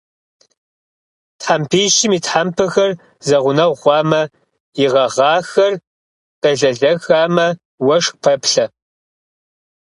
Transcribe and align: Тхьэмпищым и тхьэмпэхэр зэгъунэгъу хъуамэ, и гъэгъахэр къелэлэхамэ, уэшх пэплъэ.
Тхьэмпищым 1.39 2.11
и 2.17 2.19
тхьэмпэхэр 2.25 2.91
зэгъунэгъу 3.27 3.79
хъуамэ, 3.81 4.21
и 4.83 4.85
гъэгъахэр 4.91 5.73
къелэлэхамэ, 6.41 7.47
уэшх 7.85 8.13
пэплъэ. 8.23 8.65